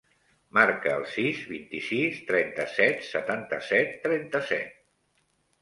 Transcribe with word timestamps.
Marca 0.57 0.93
el 0.99 1.03
sis, 1.15 1.41
vint-i-sis, 1.49 2.17
trenta-set, 2.31 3.05
setanta-set, 3.11 3.95
trenta-set. 4.07 4.77